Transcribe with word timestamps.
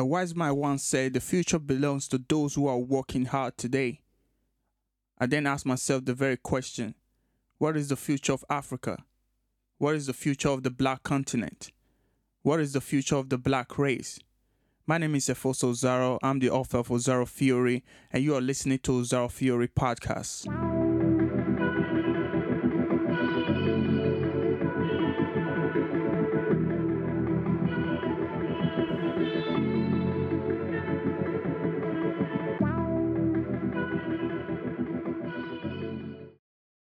A 0.00 0.04
wise 0.04 0.34
man 0.34 0.56
once 0.56 0.82
said, 0.82 1.12
The 1.12 1.20
future 1.20 1.58
belongs 1.58 2.08
to 2.08 2.16
those 2.16 2.54
who 2.54 2.66
are 2.66 2.78
working 2.78 3.26
hard 3.26 3.58
today. 3.58 4.00
I 5.18 5.26
then 5.26 5.46
asked 5.46 5.66
myself 5.66 6.06
the 6.06 6.14
very 6.14 6.38
question 6.38 6.94
What 7.58 7.76
is 7.76 7.90
the 7.90 7.96
future 7.96 8.32
of 8.32 8.42
Africa? 8.48 9.04
What 9.76 9.94
is 9.96 10.06
the 10.06 10.14
future 10.14 10.48
of 10.48 10.62
the 10.62 10.70
black 10.70 11.02
continent? 11.02 11.70
What 12.40 12.60
is 12.60 12.72
the 12.72 12.80
future 12.80 13.16
of 13.16 13.28
the 13.28 13.36
black 13.36 13.76
race? 13.76 14.18
My 14.86 14.96
name 14.96 15.16
is 15.16 15.26
Efosa 15.26 15.64
Osaro. 15.68 16.18
I'm 16.22 16.38
the 16.38 16.48
author 16.48 16.78
of 16.78 16.88
Osaro 16.88 17.28
Theory, 17.28 17.84
and 18.10 18.24
you 18.24 18.34
are 18.34 18.40
listening 18.40 18.78
to 18.78 18.92
Osaro 18.92 19.30
Theory 19.30 19.68
Podcast. 19.68 20.79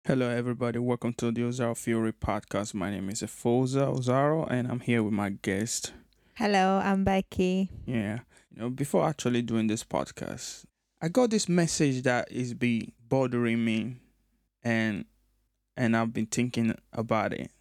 Hello, 0.09 0.27
everybody. 0.27 0.79
Welcome 0.79 1.13
to 1.19 1.31
the 1.31 1.41
Osaro 1.41 1.77
Theory 1.77 2.13
Podcast. 2.13 2.73
My 2.73 2.89
name 2.89 3.09
is 3.09 3.21
Efosa 3.21 3.95
Osaro, 3.95 4.47
and 4.49 4.67
I'm 4.67 4.79
here 4.79 5.03
with 5.03 5.13
my 5.13 5.29
guest. 5.29 5.93
Hello, 6.33 6.81
I'm 6.83 7.03
Becky. 7.03 7.69
Yeah, 7.85 8.21
you 8.49 8.59
know, 8.59 8.69
before 8.71 9.07
actually 9.07 9.43
doing 9.43 9.67
this 9.67 9.83
podcast, 9.83 10.65
I 10.99 11.09
got 11.09 11.29
this 11.29 11.47
message 11.47 12.01
that 12.05 12.31
is 12.31 12.55
be 12.55 12.91
bothering 13.07 13.63
me, 13.63 13.97
and 14.63 15.05
and 15.77 15.95
I've 15.95 16.11
been 16.11 16.25
thinking 16.25 16.73
about 16.91 17.33
it, 17.33 17.51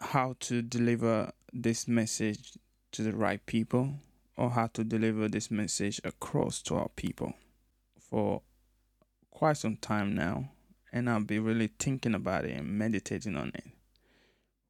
how 0.00 0.36
to 0.38 0.62
deliver 0.62 1.32
this 1.52 1.88
message 1.88 2.52
to 2.92 3.02
the 3.02 3.12
right 3.12 3.44
people, 3.44 3.94
or 4.36 4.50
how 4.50 4.68
to 4.68 4.84
deliver 4.84 5.26
this 5.26 5.50
message 5.50 6.00
across 6.04 6.62
to 6.62 6.76
our 6.76 6.90
people, 6.90 7.32
for 7.98 8.42
quite 9.32 9.56
some 9.56 9.74
time 9.74 10.14
now 10.14 10.48
and 10.92 11.08
I'll 11.08 11.24
be 11.24 11.38
really 11.38 11.70
thinking 11.78 12.14
about 12.14 12.44
it 12.44 12.56
and 12.56 12.78
meditating 12.78 13.36
on 13.36 13.48
it. 13.54 13.64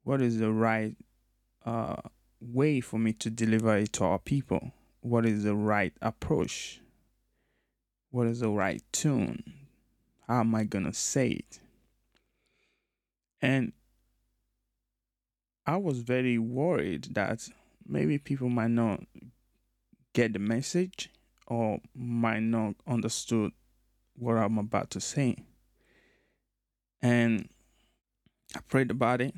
What 0.03 0.21
is 0.21 0.39
the 0.39 0.51
right 0.51 0.95
uh, 1.65 1.97
way 2.39 2.81
for 2.81 2.97
me 2.97 3.13
to 3.13 3.29
deliver 3.29 3.77
it 3.77 3.93
to 3.93 4.05
our 4.05 4.19
people? 4.19 4.71
What 5.01 5.25
is 5.25 5.43
the 5.43 5.55
right 5.55 5.93
approach? 6.01 6.81
What 8.11 8.27
is 8.27 8.39
the 8.39 8.49
right 8.49 8.81
tune? 8.91 9.43
How 10.27 10.41
am 10.41 10.55
I 10.55 10.63
going 10.63 10.85
to 10.85 10.93
say 10.93 11.29
it? 11.29 11.59
And 13.41 13.73
I 15.65 15.77
was 15.77 15.99
very 15.99 16.37
worried 16.37 17.15
that 17.15 17.49
maybe 17.85 18.17
people 18.17 18.49
might 18.49 18.71
not 18.71 19.03
get 20.13 20.33
the 20.33 20.39
message 20.39 21.09
or 21.47 21.79
might 21.93 22.43
not 22.43 22.75
understood 22.87 23.51
what 24.15 24.37
I'm 24.37 24.57
about 24.57 24.89
to 24.91 25.01
say. 25.01 25.37
And 27.03 27.49
I 28.55 28.61
prayed 28.61 28.89
about 28.89 29.19
it 29.19 29.35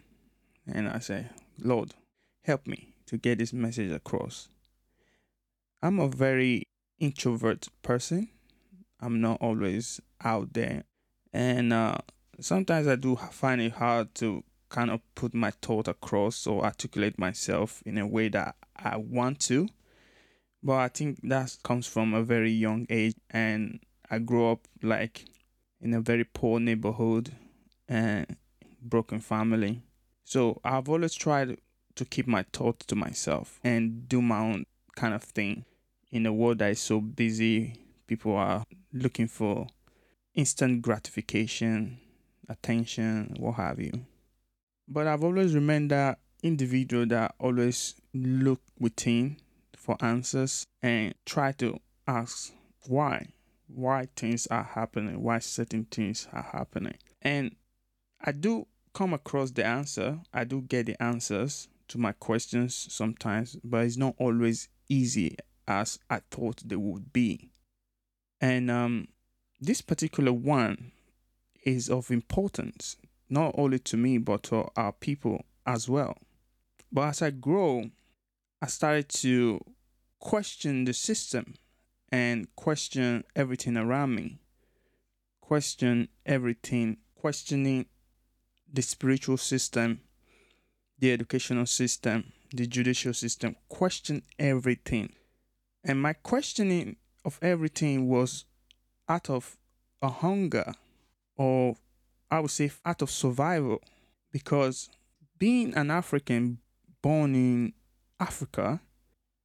and 0.71 0.87
I 0.87 0.99
said, 0.99 1.31
Lord, 1.59 1.95
help 2.43 2.67
me 2.67 2.93
to 3.07 3.17
get 3.17 3.39
this 3.39 3.53
message 3.53 3.91
across. 3.91 4.49
I'm 5.81 5.99
a 5.99 6.07
very 6.07 6.67
introvert 6.99 7.67
person. 7.81 8.29
I'm 9.01 9.19
not 9.19 9.41
always 9.41 9.99
out 10.23 10.53
there. 10.53 10.83
And 11.33 11.73
uh, 11.73 11.97
sometimes 12.39 12.87
I 12.87 12.97
do 12.97 13.15
find 13.15 13.59
it 13.59 13.73
hard 13.73 14.13
to 14.15 14.43
kind 14.69 14.91
of 14.91 15.01
put 15.15 15.33
my 15.33 15.49
thought 15.49 15.87
across 15.87 16.45
or 16.45 16.63
articulate 16.63 17.17
myself 17.17 17.81
in 17.83 17.97
a 17.97 18.05
way 18.05 18.29
that 18.29 18.55
I 18.75 18.97
want 18.97 19.39
to. 19.41 19.69
But 20.61 20.75
I 20.75 20.87
think 20.89 21.19
that 21.23 21.57
comes 21.63 21.87
from 21.87 22.13
a 22.13 22.21
very 22.21 22.51
young 22.51 22.85
age. 22.91 23.15
And 23.31 23.79
I 24.11 24.19
grew 24.19 24.51
up 24.51 24.67
like 24.83 25.25
in 25.81 25.95
a 25.95 26.01
very 26.01 26.25
poor 26.25 26.59
neighborhood 26.59 27.31
and 27.87 28.35
broken 28.81 29.19
family. 29.19 29.81
So 30.23 30.59
I've 30.63 30.89
always 30.89 31.13
tried 31.13 31.57
to 31.95 32.05
keep 32.05 32.27
my 32.27 32.43
thoughts 32.53 32.85
to 32.87 32.95
myself 32.95 33.59
and 33.63 34.07
do 34.07 34.21
my 34.21 34.39
own 34.39 34.65
kind 34.95 35.13
of 35.13 35.23
thing. 35.23 35.65
In 36.11 36.25
a 36.25 36.33
world 36.33 36.59
that 36.59 36.71
is 36.71 36.79
so 36.79 36.99
busy, 37.01 37.79
people 38.07 38.35
are 38.35 38.65
looking 38.93 39.27
for 39.27 39.67
instant 40.33 40.81
gratification, 40.81 41.99
attention, 42.47 43.35
what 43.39 43.55
have 43.55 43.79
you. 43.79 44.05
But 44.87 45.07
I've 45.07 45.23
always 45.23 45.55
remained 45.55 45.91
that 45.91 46.19
individual 46.43 47.05
that 47.07 47.33
always 47.39 47.95
look 48.13 48.61
within 48.79 49.37
for 49.75 49.97
answers 49.99 50.65
and 50.81 51.13
try 51.25 51.51
to 51.53 51.79
ask 52.07 52.53
why 52.87 53.27
why 53.67 54.07
things 54.15 54.45
are 54.47 54.63
happening 54.63 55.23
why 55.23 55.39
certain 55.39 55.85
things 55.85 56.27
are 56.31 56.43
happening 56.51 56.95
and 57.23 57.55
I 58.27 58.31
do 58.31 58.65
come 58.93 59.13
across 59.13 59.51
the 59.51 59.63
answer. 59.63 60.19
I 60.33 60.45
do 60.45 60.61
get 60.61 60.87
the 60.87 61.01
answers 61.01 61.67
to 61.89 61.99
my 61.99 62.11
questions 62.11 62.87
sometimes, 62.89 63.55
but 63.63 63.85
it's 63.85 63.97
not 63.97 64.15
always 64.17 64.67
easy 64.89 65.37
as 65.67 65.99
I 66.09 66.21
thought 66.31 66.63
they 66.65 66.75
would 66.75 67.13
be. 67.13 67.51
And 68.41 68.71
um, 68.71 69.09
this 69.61 69.81
particular 69.81 70.33
one 70.33 70.91
is 71.63 71.87
of 71.87 72.09
importance, 72.09 72.97
not 73.29 73.53
only 73.57 73.77
to 73.79 73.97
me, 73.97 74.17
but 74.17 74.41
to 74.43 74.69
our 74.75 74.91
people 74.91 75.45
as 75.67 75.87
well. 75.87 76.17
But 76.91 77.09
as 77.09 77.21
I 77.21 77.29
grow, 77.29 77.91
I 78.59 78.65
started 78.67 79.09
to 79.09 79.59
question 80.19 80.85
the 80.85 80.93
system 80.93 81.53
and 82.11 82.47
question 82.55 83.23
everything 83.35 83.77
around 83.77 84.15
me, 84.15 84.39
question 85.41 86.07
everything, 86.25 86.97
questioning 87.15 87.85
the 88.75 88.81
spiritual 88.81 89.37
system, 89.37 90.01
the 90.99 91.11
educational 91.11 91.65
system, 91.65 92.31
the 92.53 92.67
judicial 92.67 93.13
system, 93.13 93.55
question 93.69 94.21
everything. 94.37 95.13
And 95.83 96.01
my 96.01 96.13
questioning 96.13 96.97
of 97.23 97.39
everything 97.41 98.07
was 98.07 98.45
out 99.07 99.29
of 99.29 99.57
a 100.01 100.09
hunger, 100.09 100.73
or 101.37 101.75
I 102.29 102.39
would 102.39 102.51
say 102.51 102.71
out 102.85 103.01
of 103.01 103.09
survival, 103.09 103.81
because 104.31 104.89
being 105.37 105.73
an 105.75 105.89
African 105.89 106.59
born 107.01 107.35
in 107.35 107.73
Africa, 108.19 108.81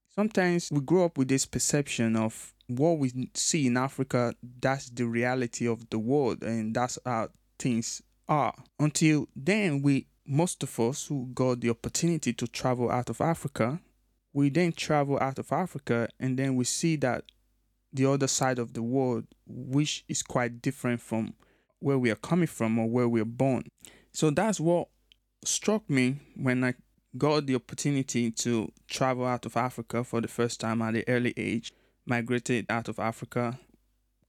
sometimes 0.08 0.70
we 0.72 0.80
grow 0.80 1.04
up 1.04 1.18
with 1.18 1.28
this 1.28 1.46
perception 1.46 2.16
of 2.16 2.52
what 2.66 2.98
we 2.98 3.30
see 3.34 3.66
in 3.66 3.76
Africa, 3.76 4.34
that's 4.60 4.90
the 4.90 5.06
reality 5.06 5.66
of 5.66 5.88
the 5.90 5.98
world, 5.98 6.42
and 6.42 6.74
that's 6.74 6.98
how 7.04 7.28
things 7.58 8.02
are. 8.30 8.54
Until 8.78 9.28
then, 9.36 9.82
we, 9.82 10.06
most 10.26 10.62
of 10.62 10.80
us 10.80 11.06
who 11.08 11.28
got 11.34 11.60
the 11.60 11.68
opportunity 11.68 12.32
to 12.32 12.46
travel 12.46 12.90
out 12.90 13.10
of 13.10 13.20
Africa, 13.20 13.80
we 14.32 14.48
then 14.48 14.72
travel 14.72 15.18
out 15.20 15.38
of 15.38 15.52
Africa 15.52 16.08
and 16.18 16.38
then 16.38 16.54
we 16.54 16.64
see 16.64 16.96
that 16.96 17.24
the 17.92 18.06
other 18.06 18.28
side 18.28 18.60
of 18.60 18.72
the 18.72 18.82
world, 18.82 19.26
which 19.46 20.04
is 20.08 20.22
quite 20.22 20.62
different 20.62 21.00
from 21.00 21.34
where 21.80 21.98
we 21.98 22.10
are 22.10 22.16
coming 22.16 22.46
from 22.46 22.78
or 22.78 22.88
where 22.88 23.08
we 23.08 23.20
are 23.20 23.24
born. 23.24 23.64
So 24.12 24.30
that's 24.30 24.60
what 24.60 24.88
struck 25.44 25.88
me 25.90 26.16
when 26.36 26.62
I 26.62 26.74
got 27.18 27.46
the 27.46 27.56
opportunity 27.56 28.30
to 28.30 28.70
travel 28.88 29.26
out 29.26 29.46
of 29.46 29.56
Africa 29.56 30.04
for 30.04 30.20
the 30.20 30.28
first 30.28 30.60
time 30.60 30.80
at 30.82 30.94
an 30.94 31.04
early 31.08 31.34
age, 31.36 31.72
migrated 32.06 32.66
out 32.68 32.88
of 32.88 33.00
Africa, 33.00 33.58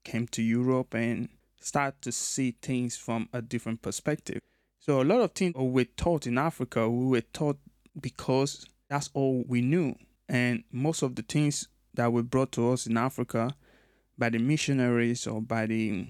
came 0.04 0.28
to 0.30 0.42
Europe 0.42 0.96
and 0.96 1.30
start 1.62 2.02
to 2.02 2.12
see 2.12 2.56
things 2.62 2.98
from 2.98 3.30
a 3.34 3.42
different 3.42 3.82
perspective. 3.82 4.40
So 4.80 5.02
a 5.02 5.04
lot 5.04 5.22
of 5.22 5.32
things 5.34 5.56
we 5.56 5.68
were 5.68 5.86
taught 5.86 6.26
in 6.26 6.38
Africa, 6.38 6.90
we 6.90 7.06
were 7.06 7.22
taught 7.22 7.58
because 8.00 8.66
that's 8.90 9.10
all 9.14 9.44
we 9.48 9.62
knew. 9.62 9.96
And 10.28 10.64
most 10.72 11.04
of 11.04 11.16
the 11.16 11.22
things 11.22 11.68
that 11.94 12.12
were 12.12 12.24
brought 12.24 12.52
to 12.54 12.72
us 12.72 12.88
in 12.88 12.98
Africa 12.98 13.56
by 14.18 14.30
the 14.30 14.40
missionaries 14.40 15.28
or 15.28 15.42
by 15.42 15.66
the 15.68 16.08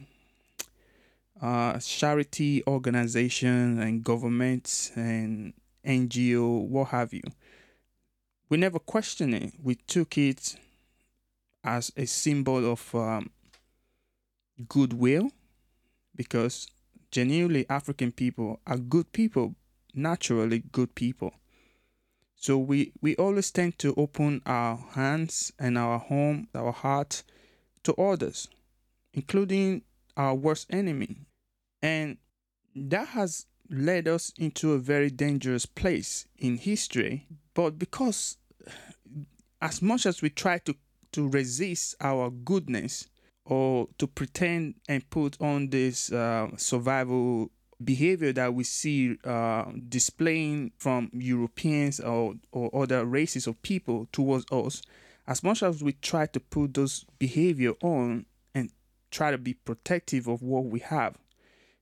uh, 1.41 1.79
charity 1.79 2.63
organizations 2.67 3.79
and 3.79 4.03
governments 4.03 4.91
and 4.95 5.53
NGO, 5.85 6.67
what 6.67 6.89
have 6.89 7.13
you. 7.13 7.23
We 8.49 8.57
never 8.57 8.79
questioned 8.79 9.33
it. 9.33 9.53
We 9.61 9.75
took 9.75 10.17
it 10.17 10.55
as 11.63 11.91
a 11.97 12.05
symbol 12.05 12.71
of 12.71 12.95
um, 12.95 13.31
goodwill 14.67 15.31
because 16.21 16.67
genuinely 17.09 17.65
African 17.67 18.11
people 18.11 18.59
are 18.67 18.77
good 18.77 19.11
people, 19.11 19.55
naturally 19.95 20.59
good 20.71 20.93
people. 20.93 21.33
So 22.35 22.59
we, 22.59 22.91
we 23.01 23.15
always 23.15 23.49
tend 23.49 23.79
to 23.79 23.95
open 23.97 24.43
our 24.45 24.77
hands 24.91 25.51
and 25.57 25.79
our 25.79 25.97
home, 25.97 26.47
our 26.53 26.71
heart 26.71 27.23
to 27.85 27.95
others, 27.95 28.47
including 29.15 29.81
our 30.15 30.35
worst 30.35 30.67
enemy. 30.69 31.25
And 31.81 32.17
that 32.75 33.07
has 33.07 33.47
led 33.67 34.07
us 34.07 34.31
into 34.37 34.73
a 34.73 34.77
very 34.77 35.09
dangerous 35.09 35.65
place 35.65 36.27
in 36.37 36.57
history. 36.57 37.25
But 37.55 37.79
because 37.79 38.37
as 39.59 39.81
much 39.81 40.05
as 40.05 40.21
we 40.21 40.29
try 40.29 40.59
to, 40.59 40.75
to 41.13 41.27
resist 41.27 41.95
our 41.99 42.29
goodness 42.29 43.07
or 43.45 43.87
to 43.97 44.07
pretend 44.07 44.75
and 44.87 45.09
put 45.09 45.39
on 45.41 45.69
this 45.69 46.11
uh, 46.11 46.47
survival 46.57 47.51
behavior 47.83 48.31
that 48.33 48.53
we 48.53 48.63
see 48.63 49.17
uh, 49.23 49.65
displaying 49.89 50.71
from 50.77 51.09
Europeans 51.13 51.99
or, 51.99 52.35
or 52.51 52.83
other 52.83 53.05
races 53.05 53.47
of 53.47 53.61
people 53.61 54.07
towards 54.11 54.45
us, 54.51 54.81
as 55.27 55.43
much 55.43 55.63
as 55.63 55.83
we 55.83 55.93
try 55.93 56.25
to 56.27 56.39
put 56.39 56.73
those 56.73 57.05
behavior 57.19 57.73
on 57.81 58.25
and 58.53 58.71
try 59.09 59.31
to 59.31 59.37
be 59.37 59.53
protective 59.53 60.27
of 60.27 60.41
what 60.41 60.65
we 60.65 60.79
have, 60.79 61.17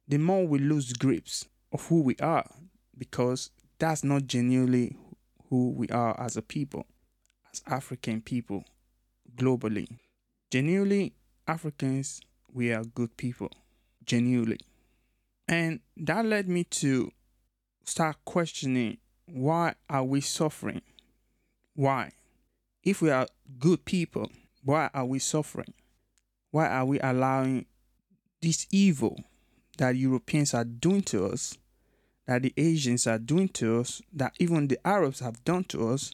the 0.08 0.18
more 0.18 0.48
we 0.48 0.60
lose 0.60 0.94
grips 0.94 1.48
of 1.72 1.86
who 1.88 2.02
we 2.02 2.16
are 2.18 2.50
because 2.98 3.52
that's 3.78 4.04
not 4.04 4.26
genuinely 4.28 4.96
who 5.50 5.72
we 5.72 5.88
are 5.90 6.20
as 6.20 6.38
a 6.38 6.42
people, 6.42 6.86
as 7.52 7.62
African 7.68 8.22
people 8.22 8.64
globally. 9.36 9.88
Genuinely, 10.52 11.14
Africans, 11.50 12.22
we 12.54 12.72
are 12.72 12.84
good 12.84 13.18
people. 13.18 13.50
Genuinely. 14.06 14.60
And 15.48 15.80
that 15.98 16.24
led 16.24 16.48
me 16.48 16.63
to 16.66 17.12
start 17.84 18.18
questioning 18.24 18.98
why 19.25 19.74
are 19.90 20.04
we 20.04 20.22
suffering? 20.22 20.81
Why? 21.74 22.12
If 22.84 23.01
we 23.01 23.10
are 23.10 23.28
good 23.57 23.84
people, 23.84 24.30
why 24.63 24.92
are 24.94 25.06
we 25.06 25.18
suffering? 25.18 25.74
Why 26.51 26.68
are 26.68 26.86
we 26.86 27.00
allowing 27.00 27.66
this 28.42 28.68
evil 28.72 29.19
that 29.78 29.96
Europeans 29.96 30.54
are 30.54 30.63
doing 30.63 31.01
to 31.04 31.25
us, 31.25 31.57
that 32.28 32.44
the 32.44 32.54
Asians 32.57 33.07
are 33.07 33.19
doing 33.19 33.50
to 33.50 33.80
us, 33.80 34.01
that 34.13 34.34
even 34.40 34.68
the 34.68 34.80
Arabs 34.86 35.19
have 35.19 35.44
done 35.44 35.63
to 35.66 35.90
us, 35.90 36.12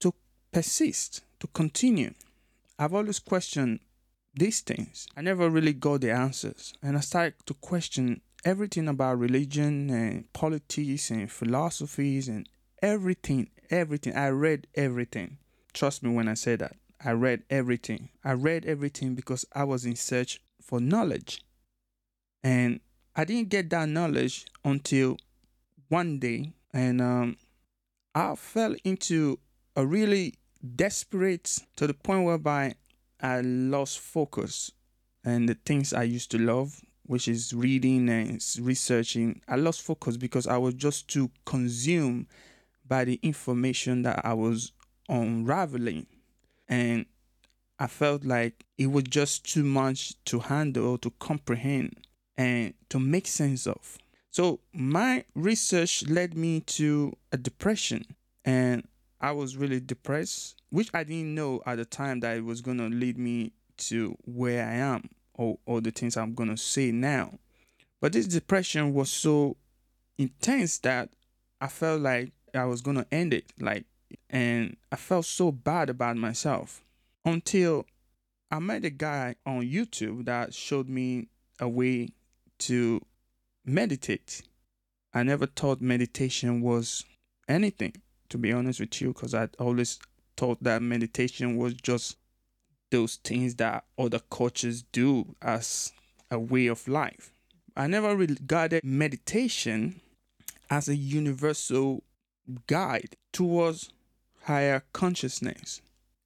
to 0.00 0.12
persist, 0.52 1.22
to 1.38 1.46
continue? 1.48 2.14
I've 2.78 2.94
always 2.94 3.20
questioned 3.20 3.80
these 4.36 4.60
things. 4.60 5.08
I 5.16 5.22
never 5.22 5.48
really 5.48 5.72
got 5.72 6.02
the 6.02 6.12
answers. 6.12 6.74
And 6.82 6.96
I 6.96 7.00
started 7.00 7.34
to 7.46 7.54
question 7.54 8.20
everything 8.44 8.86
about 8.86 9.18
religion 9.18 9.90
and 9.90 10.32
politics 10.32 11.10
and 11.10 11.30
philosophies 11.30 12.28
and 12.28 12.48
everything, 12.82 13.48
everything. 13.70 14.14
I 14.14 14.28
read 14.28 14.66
everything. 14.74 15.38
Trust 15.72 16.02
me 16.02 16.14
when 16.14 16.28
I 16.28 16.34
say 16.34 16.56
that. 16.56 16.76
I 17.04 17.12
read 17.12 17.42
everything. 17.50 18.10
I 18.24 18.32
read 18.32 18.66
everything 18.66 19.14
because 19.14 19.44
I 19.54 19.64
was 19.64 19.84
in 19.84 19.96
search 19.96 20.40
for 20.62 20.80
knowledge. 20.80 21.42
And 22.44 22.80
I 23.14 23.24
didn't 23.24 23.48
get 23.48 23.70
that 23.70 23.88
knowledge 23.88 24.46
until 24.64 25.16
one 25.88 26.18
day. 26.18 26.52
And 26.72 27.00
um, 27.00 27.36
I 28.14 28.34
fell 28.34 28.74
into 28.84 29.38
a 29.74 29.86
really 29.86 30.34
desperate 30.74 31.58
to 31.76 31.86
the 31.86 31.94
point 31.94 32.24
whereby 32.24 32.74
I 33.20 33.40
lost 33.40 33.98
focus 33.98 34.70
and 35.24 35.48
the 35.48 35.54
things 35.54 35.92
I 35.92 36.04
used 36.04 36.30
to 36.32 36.38
love, 36.38 36.80
which 37.04 37.28
is 37.28 37.52
reading 37.52 38.08
and 38.08 38.42
researching. 38.60 39.40
I 39.48 39.56
lost 39.56 39.82
focus 39.82 40.16
because 40.16 40.46
I 40.46 40.56
was 40.56 40.74
just 40.74 41.08
too 41.08 41.30
consumed 41.44 42.26
by 42.86 43.04
the 43.04 43.18
information 43.22 44.02
that 44.02 44.24
I 44.24 44.34
was 44.34 44.72
unraveling. 45.08 46.06
And 46.68 47.06
I 47.78 47.86
felt 47.86 48.24
like 48.24 48.64
it 48.78 48.86
was 48.86 49.04
just 49.04 49.50
too 49.52 49.64
much 49.64 50.14
to 50.26 50.40
handle, 50.40 50.98
to 50.98 51.10
comprehend, 51.18 51.96
and 52.36 52.74
to 52.90 52.98
make 52.98 53.26
sense 53.26 53.66
of. 53.66 53.98
So 54.30 54.60
my 54.72 55.24
research 55.34 56.06
led 56.08 56.34
me 56.34 56.60
to 56.60 57.16
a 57.32 57.36
depression, 57.36 58.04
and 58.44 58.86
I 59.26 59.32
was 59.32 59.56
really 59.56 59.80
depressed, 59.80 60.54
which 60.70 60.88
I 60.94 61.02
didn't 61.02 61.34
know 61.34 61.60
at 61.66 61.78
the 61.78 61.84
time 61.84 62.20
that 62.20 62.36
it 62.36 62.44
was 62.44 62.60
going 62.60 62.78
to 62.78 62.86
lead 62.86 63.18
me 63.18 63.50
to 63.78 64.16
where 64.24 64.64
I 64.64 64.74
am 64.74 65.10
or, 65.34 65.58
or 65.66 65.80
the 65.80 65.90
things 65.90 66.16
I'm 66.16 66.32
going 66.32 66.50
to 66.50 66.56
say 66.56 66.92
now. 66.92 67.40
But 68.00 68.12
this 68.12 68.28
depression 68.28 68.94
was 68.94 69.10
so 69.10 69.56
intense 70.16 70.78
that 70.78 71.08
I 71.60 71.66
felt 71.66 72.02
like 72.02 72.34
I 72.54 72.66
was 72.66 72.80
going 72.82 72.98
to 72.98 73.06
end 73.10 73.34
it. 73.34 73.46
Like, 73.58 73.86
and 74.30 74.76
I 74.92 74.94
felt 74.94 75.24
so 75.24 75.50
bad 75.50 75.90
about 75.90 76.16
myself 76.16 76.84
until 77.24 77.84
I 78.52 78.60
met 78.60 78.84
a 78.84 78.90
guy 78.90 79.34
on 79.44 79.62
YouTube 79.62 80.26
that 80.26 80.54
showed 80.54 80.88
me 80.88 81.26
a 81.58 81.68
way 81.68 82.10
to 82.60 83.00
meditate. 83.64 84.42
I 85.12 85.24
never 85.24 85.46
thought 85.46 85.80
meditation 85.80 86.60
was 86.60 87.04
anything 87.48 87.94
to 88.30 88.38
be 88.38 88.52
honest 88.52 88.80
with 88.80 89.00
you, 89.00 89.08
because 89.12 89.34
I 89.34 89.48
always 89.58 89.98
thought 90.36 90.62
that 90.62 90.82
meditation 90.82 91.56
was 91.56 91.74
just 91.74 92.16
those 92.90 93.16
things 93.16 93.56
that 93.56 93.84
other 93.98 94.20
cultures 94.30 94.82
do 94.92 95.34
as 95.42 95.92
a 96.30 96.38
way 96.38 96.66
of 96.66 96.86
life. 96.88 97.32
I 97.76 97.86
never 97.86 98.16
regarded 98.16 98.84
meditation 98.84 100.00
as 100.70 100.88
a 100.88 100.96
universal 100.96 102.02
guide 102.66 103.16
towards 103.32 103.90
higher 104.42 104.84
consciousness. 104.92 105.82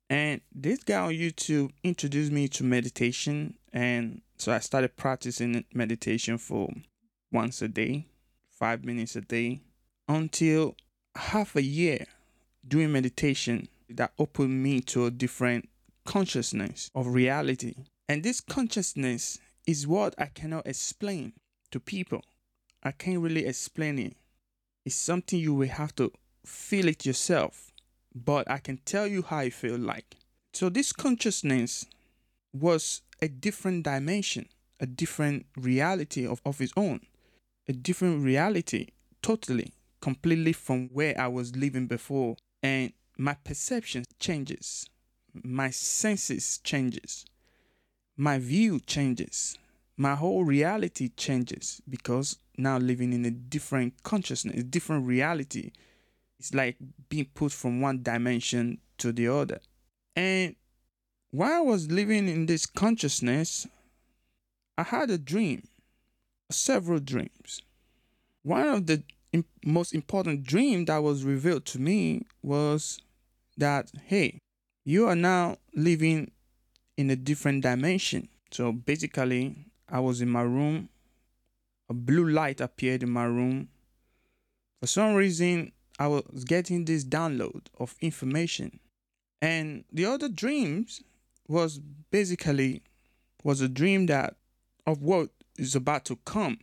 And 0.08 0.40
this 0.54 0.82
guy 0.82 0.98
on 0.98 1.12
YouTube 1.12 1.70
introduced 1.82 2.32
me 2.32 2.48
to 2.48 2.64
meditation, 2.64 3.54
and 3.72 4.22
so 4.36 4.52
I 4.52 4.58
started 4.58 4.96
practicing 4.96 5.64
meditation 5.72 6.36
for 6.36 6.68
once 7.32 7.62
a 7.62 7.68
day, 7.68 8.06
five 8.50 8.84
minutes 8.84 9.14
a 9.16 9.20
day, 9.20 9.60
until 10.08 10.74
half 11.16 11.56
a 11.56 11.62
year 11.62 12.06
doing 12.66 12.92
meditation 12.92 13.68
that 13.88 14.12
opened 14.18 14.62
me 14.62 14.80
to 14.80 15.06
a 15.06 15.10
different 15.10 15.68
consciousness 16.04 16.90
of 16.94 17.06
reality. 17.08 17.74
And 18.08 18.22
this 18.22 18.40
consciousness 18.40 19.38
is 19.66 19.86
what 19.86 20.14
I 20.18 20.26
cannot 20.26 20.66
explain 20.66 21.32
to 21.70 21.80
people. 21.80 22.22
I 22.82 22.92
can't 22.92 23.20
really 23.20 23.46
explain 23.46 23.98
it. 23.98 24.16
It's 24.84 24.96
something 24.96 25.38
you 25.38 25.54
will 25.54 25.68
have 25.68 25.94
to 25.96 26.12
feel 26.44 26.88
it 26.88 27.04
yourself. 27.04 27.70
But 28.14 28.50
I 28.50 28.58
can 28.58 28.78
tell 28.78 29.06
you 29.06 29.22
how 29.22 29.38
I 29.38 29.50
feel 29.50 29.78
like. 29.78 30.16
So 30.52 30.68
this 30.68 30.92
consciousness 30.92 31.86
was 32.52 33.02
a 33.22 33.28
different 33.28 33.84
dimension, 33.84 34.48
a 34.80 34.86
different 34.86 35.46
reality 35.56 36.26
of, 36.26 36.40
of 36.44 36.60
its 36.60 36.72
own, 36.76 37.00
a 37.68 37.72
different 37.72 38.24
reality 38.24 38.88
totally 39.22 39.72
completely 40.00 40.52
from 40.52 40.88
where 40.88 41.18
I 41.20 41.28
was 41.28 41.56
living 41.56 41.86
before 41.86 42.36
and 42.62 42.92
my 43.18 43.34
perception 43.44 44.04
changes 44.18 44.88
my 45.44 45.70
senses 45.70 46.58
changes 46.64 47.24
my 48.16 48.38
view 48.38 48.80
changes 48.80 49.56
my 49.96 50.14
whole 50.14 50.44
reality 50.44 51.10
changes 51.16 51.80
because 51.88 52.38
now 52.56 52.78
living 52.78 53.12
in 53.12 53.24
a 53.24 53.30
different 53.30 54.02
consciousness 54.02 54.58
a 54.58 54.62
different 54.62 55.06
reality 55.06 55.70
it's 56.38 56.54
like 56.54 56.76
being 57.10 57.26
put 57.34 57.52
from 57.52 57.82
one 57.82 58.02
dimension 58.02 58.78
to 58.96 59.12
the 59.12 59.28
other. 59.28 59.60
And 60.16 60.56
while 61.30 61.52
i 61.52 61.60
was 61.60 61.90
living 61.90 62.28
in 62.28 62.46
this 62.46 62.64
consciousness 62.66 63.66
i 64.76 64.82
had 64.82 65.10
a 65.10 65.18
dream 65.18 65.62
several 66.50 66.98
dreams. 66.98 67.62
One 68.42 68.68
of 68.68 68.86
the 68.86 69.02
most 69.64 69.94
important 69.94 70.42
dream 70.42 70.84
that 70.86 70.98
was 70.98 71.24
revealed 71.24 71.64
to 71.64 71.78
me 71.78 72.26
was 72.42 72.98
that 73.56 73.90
hey 74.06 74.38
you 74.84 75.06
are 75.06 75.16
now 75.16 75.56
living 75.74 76.30
in 76.96 77.10
a 77.10 77.16
different 77.16 77.62
dimension. 77.62 78.28
So 78.50 78.72
basically 78.72 79.66
i 79.88 80.00
was 80.00 80.20
in 80.20 80.28
my 80.28 80.42
room 80.42 80.88
a 81.88 81.94
blue 81.94 82.28
light 82.28 82.60
appeared 82.60 83.02
in 83.02 83.10
my 83.10 83.24
room. 83.24 83.68
For 84.80 84.86
some 84.86 85.14
reason 85.14 85.72
i 85.98 86.06
was 86.06 86.44
getting 86.44 86.84
this 86.84 87.04
download 87.04 87.66
of 87.78 87.94
information. 88.00 88.80
And 89.42 89.84
the 89.92 90.06
other 90.06 90.28
dreams 90.28 91.02
was 91.48 91.78
basically 92.10 92.82
was 93.42 93.60
a 93.60 93.68
dream 93.68 94.06
that 94.06 94.36
of 94.86 95.02
what 95.02 95.30
is 95.58 95.74
about 95.74 96.04
to 96.06 96.16
come. 96.24 96.58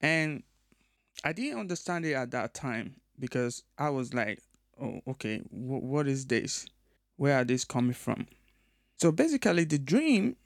And 0.00 0.42
I 1.24 1.32
didn't 1.32 1.58
understand 1.58 2.04
it 2.04 2.14
at 2.14 2.30
that 2.30 2.54
time 2.54 2.94
because 3.18 3.64
I 3.76 3.90
was 3.90 4.14
like, 4.14 4.40
oh, 4.80 5.00
okay, 5.08 5.38
w- 5.50 5.84
what 5.84 6.06
is 6.06 6.26
this? 6.26 6.66
Where 7.16 7.36
are 7.36 7.44
these 7.44 7.64
coming 7.64 7.94
from? 7.94 8.26
So 8.98 9.12
basically, 9.12 9.64
the 9.64 9.78
dream, 9.78 10.36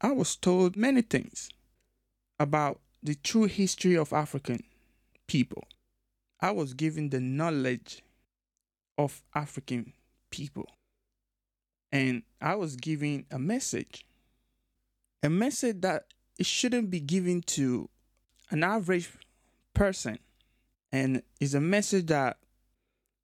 I 0.00 0.12
was 0.12 0.36
told 0.36 0.76
many 0.76 1.02
things 1.02 1.48
about 2.38 2.80
the 3.02 3.14
true 3.14 3.44
history 3.44 3.96
of 3.96 4.12
African 4.12 4.62
people. 5.26 5.64
I 6.40 6.50
was 6.50 6.74
given 6.74 7.10
the 7.10 7.20
knowledge 7.20 8.02
of 8.98 9.22
African 9.34 9.92
people. 10.30 10.66
And 11.92 12.22
I 12.40 12.56
was 12.56 12.76
given 12.76 13.24
a 13.30 13.38
message. 13.38 14.04
A 15.22 15.30
message 15.30 15.80
that 15.80 16.04
it 16.38 16.46
shouldn't 16.46 16.90
be 16.90 17.00
given 17.00 17.40
to 17.42 17.88
an 18.50 18.62
average 18.62 19.10
person. 19.76 20.18
And 20.90 21.22
it's 21.38 21.54
a 21.54 21.60
message 21.60 22.06
that 22.06 22.38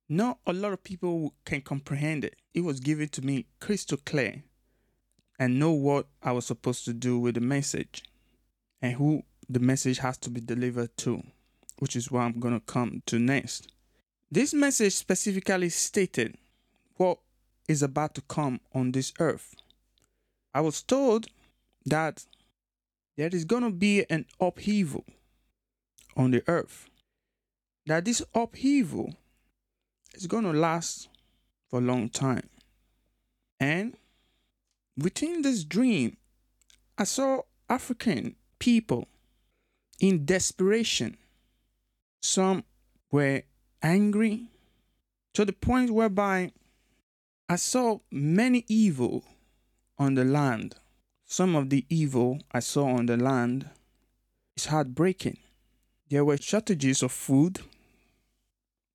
not 0.09 0.38
a 0.47 0.52
lot 0.52 0.73
of 0.73 0.85
people 0.85 1.35
can 1.44 1.62
comprehend 1.62 2.25
it. 2.25 2.37
It 2.54 2.61
was 2.61 2.78
given 2.78 3.09
to 3.09 3.23
me 3.23 3.47
crystal 3.59 3.99
clear 4.04 4.42
and 5.38 5.59
know 5.59 5.73
what 5.73 6.06
I 6.23 6.32
was 6.32 6.47
supposed 6.47 6.85
to 6.85 6.92
do 6.92 7.18
with 7.18 7.35
the 7.35 7.40
message 7.40 8.04
and 8.82 8.94
who 8.94 9.23
the 9.49 9.61
message 9.61 9.99
has 9.99 10.18
to 10.18 10.30
be 10.30 10.40
delivered 10.40 10.94
to, 10.99 11.23
which 11.78 11.97
is 11.97 12.11
what 12.11 12.21
I'm 12.21 12.38
going 12.38 12.54
to 12.54 12.66
come 12.66 13.02
to 13.06 13.18
next. 13.18 13.73
This 14.30 14.52
message 14.52 14.92
specifically 14.92 15.71
stated 15.71 16.37
what 16.97 17.18
is 17.66 17.82
about 17.82 18.14
to 18.16 18.21
come 18.23 18.61
on 18.75 18.92
this 18.92 19.14
earth. 19.18 19.54
I 20.54 20.61
was 20.61 20.82
told 20.82 21.28
that 21.87 22.26
there 23.16 23.30
is 23.32 23.47
going 23.47 23.62
to 23.62 23.71
be 23.71 24.04
an 24.11 24.26
upheaval 24.38 25.04
on 26.16 26.31
the 26.31 26.42
earth. 26.47 26.88
That 27.87 28.04
this 28.04 28.23
upheaval 28.35 29.14
is 30.14 30.26
going 30.26 30.45
to 30.45 30.52
last 30.52 31.09
for 31.69 31.78
a 31.78 31.83
long 31.83 32.09
time. 32.09 32.49
And 33.59 33.97
within 34.97 35.42
this 35.42 35.64
dream, 35.64 36.16
I 36.99 37.04
saw 37.04 37.42
African 37.69 38.37
people 38.59 39.09
in 40.00 40.25
desperation. 40.25 41.16
Some 42.21 42.64
were 43.11 43.42
angry 43.83 44.49
to 45.35 45.45
the 45.45 45.52
point 45.52 45.90
whereby 45.90 46.52
I 47.49 47.57
saw 47.57 47.99
many 48.11 48.64
evil 48.69 49.25
on 49.99 50.14
the 50.14 50.25
land. 50.25 50.76
Some 51.26 51.54
of 51.54 51.71
the 51.71 51.85
evil 51.88 52.40
I 52.52 52.61
saw 52.61 52.87
on 52.87 53.07
the 53.07 53.16
land 53.16 53.71
is 54.57 54.66
heartbreaking. 54.66 55.38
There 56.12 56.26
were 56.26 56.37
shortages 56.37 57.02
of 57.02 57.11
food, 57.11 57.61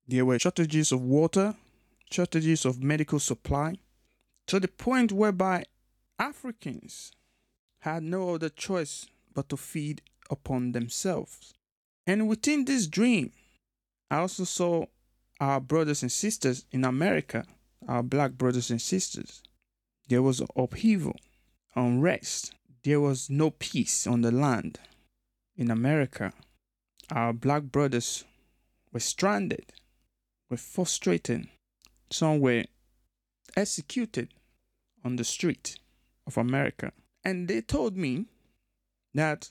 there 0.06 0.24
were 0.24 0.38
shortages 0.38 0.92
of 0.92 1.02
water, 1.02 1.56
shortages 2.12 2.64
of 2.64 2.80
medical 2.80 3.18
supply, 3.18 3.74
to 4.46 4.60
the 4.60 4.68
point 4.68 5.10
whereby 5.10 5.64
Africans 6.20 7.10
had 7.80 8.04
no 8.04 8.36
other 8.36 8.48
choice 8.48 9.08
but 9.34 9.48
to 9.48 9.56
feed 9.56 10.00
upon 10.30 10.70
themselves. 10.70 11.54
And 12.06 12.28
within 12.28 12.66
this 12.66 12.86
dream, 12.86 13.32
I 14.12 14.18
also 14.18 14.44
saw 14.44 14.86
our 15.40 15.60
brothers 15.60 16.02
and 16.02 16.12
sisters 16.12 16.66
in 16.70 16.84
America, 16.84 17.44
our 17.88 18.04
black 18.04 18.34
brothers 18.34 18.70
and 18.70 18.80
sisters. 18.80 19.42
There 20.08 20.22
was 20.22 20.40
upheaval, 20.54 21.16
unrest. 21.74 22.54
There 22.84 23.00
was 23.00 23.28
no 23.28 23.50
peace 23.50 24.06
on 24.06 24.20
the 24.20 24.30
land. 24.30 24.78
In 25.56 25.68
America, 25.68 26.32
our 27.10 27.32
black 27.32 27.64
brothers 27.64 28.24
were 28.92 29.00
stranded, 29.00 29.72
were 30.50 30.56
frustrated. 30.56 31.48
Some 32.10 32.40
were 32.40 32.64
executed 33.56 34.32
on 35.04 35.16
the 35.16 35.24
street 35.24 35.78
of 36.26 36.36
America. 36.36 36.92
And 37.24 37.48
they 37.48 37.60
told 37.60 37.96
me 37.96 38.26
that 39.14 39.50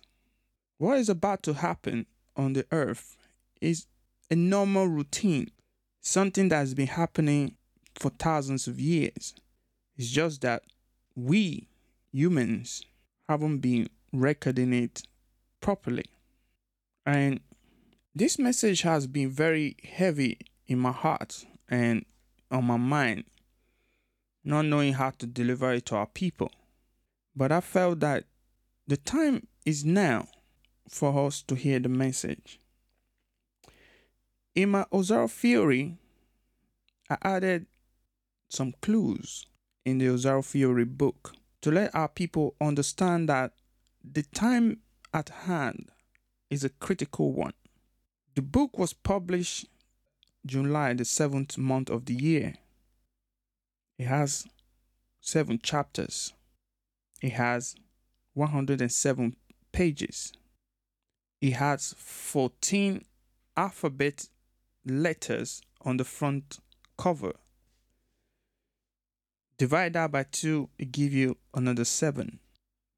what 0.78 1.00
is 1.00 1.10
about 1.10 1.44
to 1.44 1.54
happen 1.54 2.06
on 2.36 2.54
the 2.54 2.66
earth 2.72 3.18
is 3.62 3.88
a 4.30 4.36
normal 4.36 4.88
routine, 4.88 5.50
something 6.02 6.50
that 6.50 6.58
has 6.58 6.74
been 6.74 6.88
happening 6.88 7.56
for 7.96 8.10
thousands 8.12 8.68
of 8.68 8.80
years. 8.80 9.34
It's 9.98 10.10
just 10.10 10.42
that 10.42 10.64
we 11.16 11.68
humans 12.12 12.84
haven't 13.28 13.60
been 13.60 13.90
recording 14.14 14.74
it 14.74 15.02
properly. 15.60 16.06
And 17.06 17.40
this 18.18 18.40
message 18.40 18.82
has 18.82 19.06
been 19.06 19.30
very 19.30 19.76
heavy 19.84 20.40
in 20.66 20.80
my 20.80 20.92
heart 20.92 21.46
and 21.70 22.04
on 22.50 22.66
my 22.66 22.78
mind, 22.78 23.26
not 24.44 24.66
knowing 24.66 24.94
how 24.94 25.12
to 25.12 25.28
deliver 25.28 25.72
it 25.74 25.86
to 25.86 25.96
our 25.96 26.08
people. 26.08 26.52
But 27.36 27.52
I 27.52 27.62
felt 27.62 28.00
that 28.00 28.24
the 28.88 28.98
time 28.98 29.46
is 29.66 29.86
now 29.86 30.30
for 30.90 31.28
us 31.28 31.44
to 31.44 31.54
hear 31.54 31.80
the 31.80 31.90
message. 31.90 32.60
In 34.56 34.70
my 34.70 34.86
Osaro 34.92 35.30
theory, 35.30 35.98
I 37.12 37.18
added 37.22 37.68
some 38.50 38.74
clues 38.82 39.46
in 39.86 40.00
the 40.00 40.08
Osaro 40.08 40.44
theory 40.44 40.86
book 40.86 41.36
to 41.62 41.70
let 41.70 41.94
our 41.94 42.08
people 42.08 42.56
understand 42.60 43.30
that 43.30 43.52
the 44.04 44.24
time 44.24 44.80
at 45.14 45.30
hand 45.30 45.92
is 46.50 46.64
a 46.64 46.70
critical 46.70 47.34
one. 47.34 47.54
The 48.38 48.44
book 48.44 48.77
was 48.77 48.94
published 48.94 49.65
July, 50.46 50.94
the 50.94 51.06
seventh 51.06 51.58
month 51.58 51.89
of 51.89 52.06
the 52.06 52.13
year. 52.13 52.53
It 53.98 54.06
has 54.06 54.46
seven 55.20 55.58
chapters. 55.58 56.34
It 57.20 57.32
has 57.32 57.74
107 58.36 59.36
pages. 59.72 60.34
It 61.41 61.53
has 61.53 61.96
14 61.98 63.03
alphabet 63.58 64.29
letters 64.86 65.63
on 65.82 65.98
the 65.98 66.06
front 66.06 66.60
cover. 66.96 67.34
Divide 69.58 69.94
that 69.94 70.12
by 70.12 70.25
two, 70.32 70.70
it 70.77 70.91
give 70.91 71.12
you 71.12 71.38
another 71.56 71.86
seven. 71.86 72.38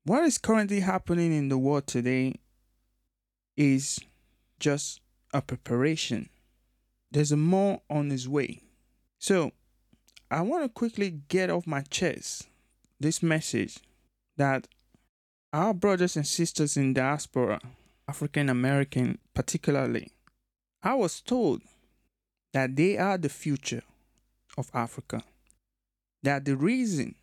What 0.04 0.26
is 0.26 0.38
currently 0.38 0.82
happening 0.82 1.32
in 1.32 1.48
the 1.48 1.58
world 1.58 1.88
today 1.88 2.42
is 3.56 4.00
just 4.60 5.00
a 5.34 5.42
preparation. 5.42 6.30
There's 7.12 7.32
more 7.34 7.82
on 7.90 8.10
his 8.10 8.28
way. 8.28 8.62
So, 9.18 9.52
I 10.32 10.42
want 10.42 10.64
to 10.64 10.70
quickly 10.70 11.22
get 11.28 11.50
off 11.50 11.66
my 11.66 11.82
chest 11.82 12.48
this 13.00 13.24
message 13.24 13.80
that 14.38 14.68
our 15.52 15.74
brothers 15.74 16.16
and 16.16 16.28
sisters 16.28 16.78
in 16.78 16.94
diaspora, 16.94 17.60
African 18.08 18.50
American 18.50 19.18
particularly, 19.34 20.12
I 20.84 20.94
was 20.96 21.20
told 21.22 21.62
that 22.54 22.76
they 22.76 22.98
are 22.98 23.18
the 23.18 23.30
future 23.30 23.84
of 24.58 24.70
Africa. 24.74 25.24
That 26.22 26.46
the 26.46 26.56
reason 26.56 27.16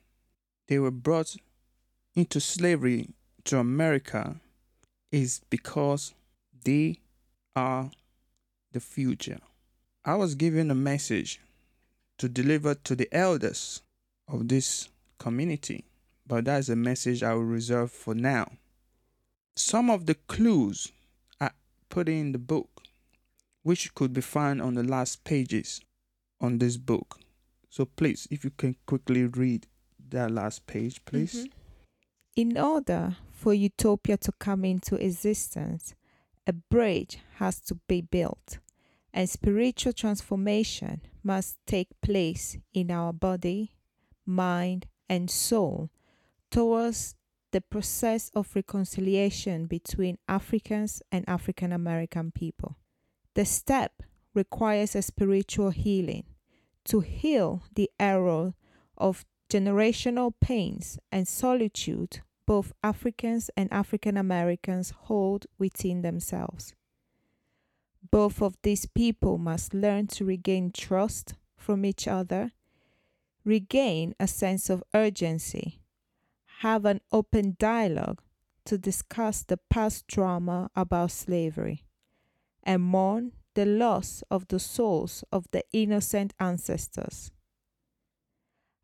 they 0.69 0.79
were 0.79 0.91
brought 0.91 1.37
into 2.15 2.41
slavery 2.41 3.11
to 3.45 3.59
America 3.59 4.37
is 5.13 5.41
because 5.51 6.15
they 6.65 6.99
are 7.57 7.91
the 8.73 8.81
future. 8.81 9.39
I 10.05 10.15
was 10.15 10.35
given 10.37 10.71
a 10.71 10.75
message 10.75 11.41
to 12.19 12.29
deliver 12.29 12.75
to 12.75 12.95
the 12.95 13.09
elders 13.13 13.83
of 14.29 14.49
this 14.49 14.89
community, 15.19 15.85
but 16.27 16.45
that 16.45 16.59
is 16.59 16.69
a 16.69 16.77
message 16.77 17.23
I 17.23 17.35
will 17.35 17.45
reserve 17.45 17.91
for 17.91 18.15
now. 18.15 18.53
Some 19.57 19.91
of 19.91 20.07
the 20.07 20.15
clues 20.15 20.93
I 21.41 21.51
put 21.89 22.09
in 22.09 22.33
the 22.33 22.39
book, 22.39 22.83
which 23.63 23.95
could 23.95 24.13
be 24.13 24.21
found 24.21 24.61
on 24.63 24.75
the 24.75 24.85
last 24.85 25.25
pages 25.25 25.81
on 26.41 26.59
this 26.59 26.77
book. 26.77 27.19
So 27.71 27.85
please, 27.85 28.29
if 28.31 28.45
you 28.45 28.51
can 28.51 28.77
quickly 28.87 29.25
read 29.25 29.67
that 30.11 30.31
last 30.31 30.67
page, 30.67 31.05
please. 31.05 31.35
Mm-hmm. 31.35 31.53
In 32.37 32.59
order 32.59 33.17
for 33.33 33.55
utopia 33.55 34.19
to 34.19 34.33
come 34.39 34.65
into 34.65 34.97
existence, 34.97 35.95
a 36.47 36.53
bridge 36.53 37.19
has 37.37 37.61
to 37.61 37.75
be 37.88 38.00
built, 38.00 38.59
and 39.12 39.29
spiritual 39.29 39.93
transformation 39.93 41.00
must 41.23 41.59
take 41.67 41.88
place 42.00 42.57
in 42.73 42.91
our 42.91 43.12
body, 43.12 43.73
mind, 44.25 44.87
and 45.09 45.31
soul 45.31 45.91
towards 46.50 47.17
the 47.53 47.61
process 47.61 48.31
of 48.35 48.55
reconciliation 48.55 49.67
between 49.67 50.19
Africans 50.29 51.03
and 51.11 51.25
African 51.29 51.73
American 51.73 52.31
people. 52.31 52.76
The 53.35 53.45
step 53.45 54.03
requires 54.35 54.95
a 54.95 55.03
spiritual 55.03 55.71
healing 55.71 56.25
to 56.85 57.00
heal 57.00 57.62
the 57.75 57.91
error 57.99 58.55
of 58.97 59.25
generational 59.50 60.33
pains 60.41 60.99
and 61.11 61.26
solitude 61.26 62.21
both 62.47 62.73
Africans 62.83 63.50
and 63.57 63.73
African 63.73 64.17
Americans 64.17 64.91
hold 64.91 65.47
within 65.59 66.03
themselves. 66.03 66.75
Both 68.11 68.41
of 68.41 68.57
these 68.62 68.87
people 68.87 69.37
must 69.37 69.75
learn 69.75 70.07
to 70.09 70.25
regain 70.25 70.71
trust 70.71 71.35
from 71.57 71.85
each 71.85 72.07
other, 72.07 72.53
regain 73.45 74.15
a 74.21 74.29
sense 74.29 74.71
of 74.71 74.85
urgency, 74.95 75.81
have 76.61 76.85
an 76.85 77.00
open 77.12 77.57
dialogue 77.59 78.23
to 78.65 78.79
discuss 78.79 79.43
the 79.43 79.57
past 79.57 80.07
trauma 80.09 80.71
about 80.76 81.11
slavery, 81.11 81.85
and 82.62 82.83
mourn 82.83 83.33
the 83.55 83.67
loss 83.67 84.23
of 84.31 84.47
the 84.49 84.59
souls 84.59 85.25
of 85.33 85.47
the 85.50 85.65
innocent 85.73 86.33
ancestors. 86.38 87.31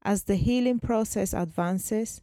As 0.03 0.25
the 0.25 0.37
healing 0.37 0.81
process 0.81 1.33
advances, 1.33 2.23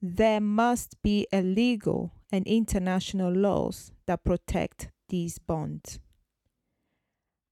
there 0.00 0.40
must 0.40 1.02
be 1.02 1.26
a 1.32 1.42
legal 1.42 2.12
and 2.30 2.46
international 2.46 3.32
laws 3.32 3.92
that 4.06 4.24
protect 4.24 4.90
these 5.08 5.38
bonds. 5.38 5.98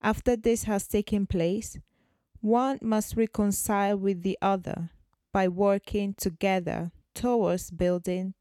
After 0.01 0.35
this 0.35 0.63
has 0.63 0.87
taken 0.87 1.25
place, 1.25 1.79
One 2.41 2.79
must 2.81 3.15
reconcile 3.17 3.97
with 3.97 4.21
the 4.21 4.37
other 4.41 4.91
by 5.33 5.47
working 5.47 6.13
together 6.13 6.91
towards 7.13 7.71
building 7.71 8.35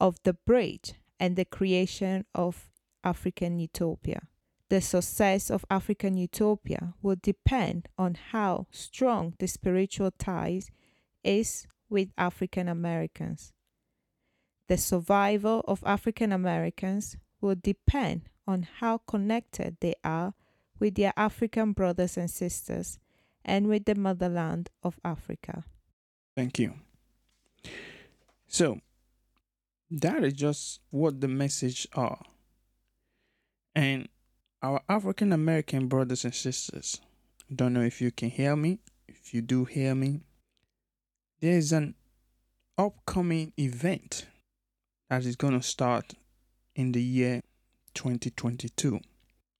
of 0.00 0.18
the 0.24 0.32
bridge 0.32 0.94
and 1.20 1.36
the 1.36 1.44
creation 1.44 2.24
of 2.34 2.68
African 3.04 3.58
utopia. 3.58 4.22
The 4.68 4.80
success 4.80 5.50
of 5.50 5.66
African 5.70 6.16
utopia 6.16 6.94
will 7.02 7.16
depend 7.22 7.88
on 7.98 8.14
how 8.14 8.66
strong 8.70 9.34
the 9.38 9.46
spiritual 9.46 10.10
ties 10.12 10.70
is 11.22 11.66
with 11.92 12.08
African 12.16 12.68
Americans. 12.68 13.52
The 14.68 14.78
survival 14.78 15.62
of 15.68 15.82
African 15.84 16.32
Americans 16.32 17.16
will 17.40 17.56
depend 17.60 18.22
on 18.46 18.66
how 18.80 18.98
connected 19.06 19.76
they 19.80 19.94
are 20.02 20.34
with 20.80 20.94
their 20.94 21.12
African 21.16 21.72
brothers 21.72 22.16
and 22.16 22.30
sisters 22.30 22.98
and 23.44 23.66
with 23.66 23.84
the 23.84 23.94
motherland 23.94 24.70
of 24.82 24.98
Africa. 25.04 25.64
Thank 26.34 26.58
you. 26.58 26.74
So, 28.48 28.80
that 29.90 30.24
is 30.24 30.32
just 30.32 30.80
what 30.90 31.20
the 31.20 31.28
message 31.28 31.86
are. 31.94 32.22
And 33.74 34.08
our 34.62 34.80
African 34.88 35.32
American 35.32 35.88
brothers 35.88 36.24
and 36.24 36.34
sisters, 36.34 37.00
don't 37.54 37.74
know 37.74 37.82
if 37.82 38.00
you 38.00 38.10
can 38.10 38.30
hear 38.30 38.56
me. 38.56 38.78
If 39.06 39.34
you 39.34 39.42
do 39.42 39.64
hear 39.64 39.94
me, 39.94 40.22
there's 41.42 41.72
an 41.72 41.96
upcoming 42.78 43.52
event 43.58 44.26
that 45.10 45.24
is 45.24 45.34
going 45.34 45.52
to 45.52 45.66
start 45.66 46.14
in 46.76 46.92
the 46.92 47.02
year 47.02 47.42
2022. 47.94 49.00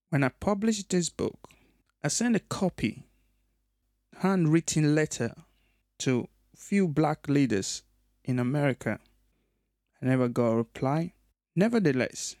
When 0.09 0.23
I 0.23 0.29
published 0.29 0.89
this 0.89 1.09
book, 1.09 1.49
I 2.01 2.07
sent 2.07 2.37
a 2.37 2.39
copy, 2.39 3.03
handwritten 4.19 4.95
letter 4.95 5.33
to 5.99 6.29
few 6.55 6.87
black 6.87 7.27
leaders 7.27 7.83
in 8.23 8.39
America. 8.39 8.97
I 10.01 10.05
never 10.05 10.29
got 10.29 10.51
a 10.51 10.55
reply. 10.55 11.11
Nevertheless, 11.53 12.37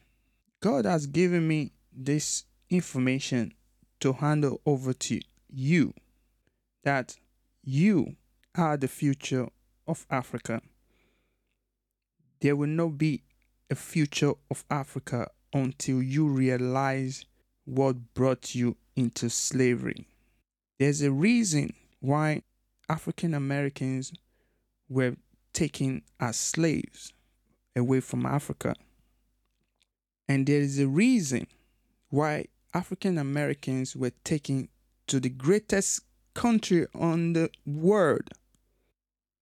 God 0.61 0.85
has 0.85 1.05
given 1.05 1.45
me 1.45 1.73
this 1.91 2.45
information 2.69 3.53
to 3.99 4.13
handle 4.13 4.61
over 4.65 4.93
to 4.93 5.19
you 5.49 5.93
that 6.85 7.17
you 7.61 8.15
are 8.55 8.77
the 8.77 8.87
future 8.87 9.47
of 9.87 10.05
Africa. 10.09 10.61
There 12.41 12.55
will 12.55 12.67
not 12.67 12.97
be 12.97 13.23
a 13.69 13.75
future 13.75 14.33
of 14.51 14.63
Africa 14.69 15.29
until 15.53 16.01
you 16.01 16.27
realize 16.27 17.25
what 17.65 18.13
brought 18.13 18.53
you 18.53 18.75
into 18.95 19.29
slavery. 19.29 20.07
There's 20.79 21.01
a 21.01 21.11
reason 21.11 21.73
why 21.99 22.43
African 22.89 23.33
Americans 23.33 24.11
were 24.89 25.15
taken 25.53 26.01
as 26.19 26.35
slaves 26.35 27.13
away 27.75 28.01
from 28.01 28.25
Africa. 28.25 28.75
And 30.27 30.45
there 30.45 30.59
is 30.59 30.79
a 30.79 30.87
reason 30.87 31.47
why 32.09 32.45
African 32.73 33.17
Americans 33.17 33.95
were 33.95 34.11
taken 34.23 34.69
to 35.07 35.19
the 35.19 35.29
greatest 35.29 36.01
country 36.33 36.87
on 36.95 37.33
the 37.33 37.49
world, 37.65 38.29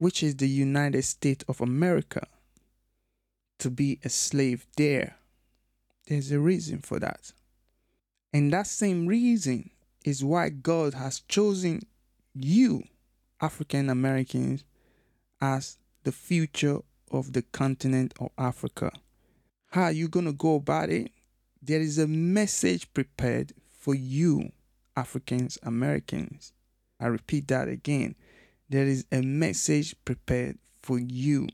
which 0.02 0.24
is 0.24 0.38
the 0.38 0.50
United 0.50 1.04
States 1.04 1.46
of 1.48 1.62
America, 1.62 2.26
to 3.60 3.70
be 3.70 4.00
a 4.04 4.10
slave 4.10 4.66
there. 4.76 5.16
There's 6.08 6.32
a 6.32 6.40
reason 6.40 6.80
for 6.80 6.98
that. 6.98 7.34
And 8.34 8.52
that 8.52 8.66
same 8.66 9.06
reason 9.06 9.70
is 10.04 10.24
why 10.24 10.50
God 10.50 10.96
has 10.96 11.20
chosen 11.28 11.84
you, 12.34 12.84
African 13.42 13.92
Americans, 13.92 14.64
as 15.40 15.78
the 16.04 16.12
future 16.12 16.80
of 17.12 17.34
the 17.34 17.44
continent 17.44 18.16
of 18.20 18.32
Africa. 18.40 18.92
How 19.68 19.84
are 19.84 19.92
you 19.92 20.08
going 20.08 20.26
to 20.26 20.34
go 20.34 20.56
about 20.56 20.90
it? 20.90 21.12
There 21.62 21.80
is 21.80 22.00
a 22.00 22.08
message 22.08 22.92
prepared 22.96 23.54
for 23.78 23.94
you, 23.94 24.52
Africans 24.96 25.60
Americans. 25.62 26.54
I 27.00 27.06
repeat 27.06 27.48
that 27.50 27.68
again. 27.68 28.16
There 28.72 28.88
is 28.88 29.04
a 29.12 29.20
message 29.22 29.98
prepared 30.06 30.58
for 30.82 30.98
you 30.98 31.50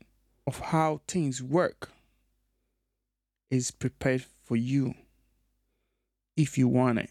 of 0.46 0.60
how 0.60 1.00
things 1.08 1.42
work 1.42 1.90
is 3.50 3.72
prepared 3.72 4.24
for 4.44 4.54
you 4.54 4.94
if 6.36 6.56
you 6.56 6.68
want 6.68 7.00
it. 7.00 7.10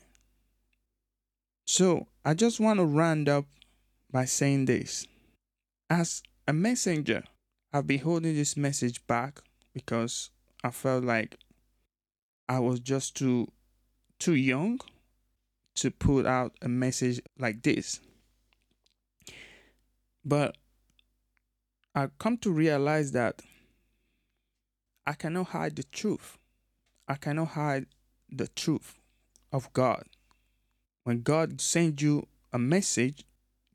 So, 1.65 2.08
I 2.24 2.36
just 2.36 2.62
want 2.62 2.80
to 2.80 2.86
round 2.86 3.28
up 3.28 3.48
by 4.10 4.24
saying 4.24 4.63
this. 4.63 5.06
As 5.89 6.24
a 6.48 6.54
messenger, 6.54 7.26
I've 7.74 7.88
been 7.88 8.00
holding 8.00 8.34
this 8.34 8.56
message 8.56 9.06
back 9.08 9.41
because 9.74 10.30
I 10.63 10.72
felt 10.72 11.04
like 11.04 11.36
I 12.48 12.60
was 12.60 12.80
just 12.80 13.17
too 13.17 13.52
too 14.20 14.36
young 14.36 14.80
to 15.76 15.91
put 15.91 16.26
out 16.26 16.54
a 16.62 16.70
message 16.70 17.20
like 17.38 17.62
this. 17.62 18.00
But 20.28 20.58
I 21.96 22.10
come 22.20 22.38
to 22.40 22.52
realize 22.52 23.13
that 23.13 23.42
I 25.06 25.13
cannot 25.13 25.48
hide 25.48 25.78
the 25.78 25.84
truth. 25.84 26.38
I 27.08 27.16
cannot 27.16 27.50
hide 27.50 27.86
the 28.30 28.50
truth 28.50 29.00
of 29.54 29.72
God. 29.72 30.04
When 31.06 31.22
God 31.22 31.62
sends 31.62 32.02
you 32.02 32.28
a 32.52 32.60
message, 32.60 33.24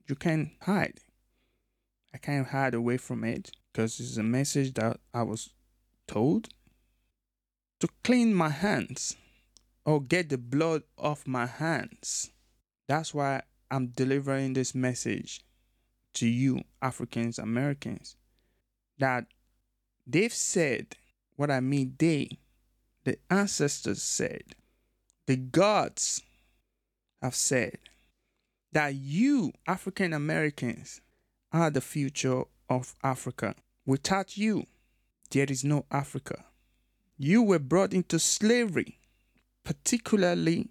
you 0.07 0.15
can't 0.15 0.51
hide. 0.61 1.01
I 2.13 2.19
can't 2.19 2.49
hide 2.49 2.75
away 2.75 2.99
from 2.99 3.25
it 3.25 3.51
because 3.73 3.99
it's 3.99 4.19
a 4.19 4.23
message 4.23 4.75
that 4.75 5.01
I 5.15 5.23
was 5.23 5.49
told 6.07 6.51
to 7.81 7.89
clean 8.05 8.35
my 8.35 8.51
hands 8.51 9.17
or 9.87 10.03
get 10.03 10.29
the 10.29 10.37
blood 10.37 10.83
off 10.99 11.27
my 11.27 11.47
hands. 11.47 12.31
That's 12.89 13.15
why 13.15 13.41
I'm 13.71 13.87
delivering 13.87 14.53
this 14.53 14.75
message 14.75 15.41
to 16.15 16.27
you, 16.27 16.63
Africans, 16.81 17.39
Americans, 17.39 18.17
that 18.99 19.27
they've 20.07 20.33
said 20.33 20.97
what 21.37 21.51
I 21.51 21.61
mean, 21.61 21.95
they, 21.99 22.39
the 23.05 23.17
ancestors 23.31 24.03
said, 24.03 24.55
the 25.27 25.37
gods 25.37 26.23
have 27.21 27.35
said 27.35 27.79
that 28.73 28.95
you, 28.95 29.53
African 29.67 30.13
Americans, 30.13 31.01
are 31.53 31.71
the 31.71 31.81
future 31.81 32.43
of 32.69 32.95
Africa. 33.03 33.55
Without 33.87 34.37
you, 34.37 34.67
there 35.31 35.47
is 35.49 35.65
no 35.65 35.85
Africa. 35.91 36.45
You 37.17 37.43
were 37.43 37.59
brought 37.59 37.93
into 37.93 38.19
slavery, 38.19 38.99
particularly 39.65 40.69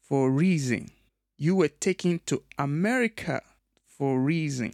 for 0.00 0.28
a 0.28 0.30
reason. 0.30 0.90
You 1.36 1.56
were 1.56 1.68
taken 1.68 2.20
to 2.26 2.42
America 2.58 3.42
for 4.00 4.16
a 4.16 4.18
reason. 4.18 4.72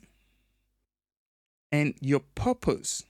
And 1.72 1.94
your 2.00 2.20
purpose 2.20 3.02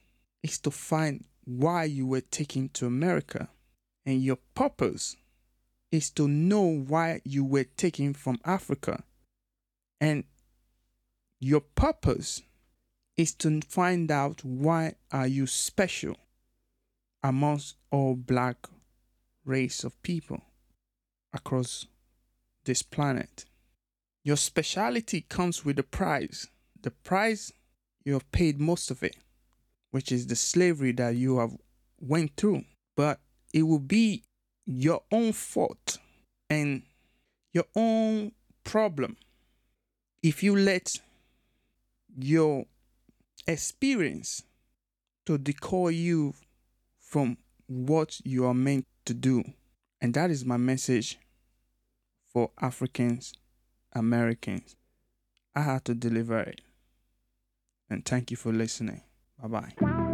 is 0.42 0.58
to 0.60 0.70
find 0.70 1.26
why 1.44 1.84
you 1.84 2.06
were 2.06 2.22
taken 2.22 2.70
to 2.70 2.86
America. 2.86 3.50
And 4.06 4.22
your 4.22 4.38
purpose 4.54 5.16
is 5.92 6.08
to 6.12 6.26
know 6.26 6.62
why 6.62 7.20
you 7.24 7.44
were 7.44 7.64
taken 7.64 8.14
from 8.14 8.38
Africa. 8.46 9.04
And 10.00 10.24
your 11.38 11.60
purpose 11.60 12.40
is 13.18 13.34
to 13.34 13.60
find 13.68 14.10
out 14.10 14.42
why 14.42 14.94
are 15.12 15.26
you 15.26 15.46
special 15.46 16.16
amongst 17.22 17.76
all 17.90 18.14
black 18.16 18.66
race 19.44 19.84
of 19.84 20.02
people 20.02 20.40
across 21.34 21.86
this 22.64 22.80
planet. 22.80 23.44
Your 24.26 24.36
speciality 24.36 25.20
comes 25.20 25.64
with 25.64 25.78
a 25.78 25.84
price. 25.84 26.48
The 26.82 26.90
price 26.90 27.52
you 28.04 28.14
have 28.14 28.28
paid 28.32 28.60
most 28.60 28.90
of 28.90 29.04
it, 29.04 29.14
which 29.92 30.10
is 30.10 30.26
the 30.26 30.34
slavery 30.34 30.90
that 30.94 31.14
you 31.14 31.38
have 31.38 31.56
went 32.00 32.36
through. 32.36 32.64
But 32.96 33.20
it 33.54 33.62
will 33.62 33.78
be 33.78 34.24
your 34.66 35.02
own 35.12 35.32
fault 35.32 35.98
and 36.50 36.82
your 37.52 37.66
own 37.76 38.32
problem 38.64 39.16
if 40.24 40.42
you 40.42 40.56
let 40.56 41.00
your 42.18 42.64
experience 43.46 44.42
to 45.26 45.38
decoy 45.38 45.90
you 45.90 46.34
from 46.98 47.38
what 47.68 48.18
you 48.24 48.44
are 48.44 48.54
meant 48.54 48.88
to 49.04 49.14
do. 49.14 49.44
And 50.00 50.14
that 50.14 50.32
is 50.32 50.44
my 50.44 50.56
message 50.56 51.16
for 52.32 52.50
Africans, 52.60 53.32
Americans. 53.96 54.76
I 55.54 55.62
had 55.62 55.84
to 55.86 55.94
deliver 55.94 56.40
it. 56.40 56.60
And 57.88 58.04
thank 58.04 58.30
you 58.30 58.36
for 58.36 58.52
listening. 58.52 59.02
Bye 59.40 59.48
bye. 59.80 60.05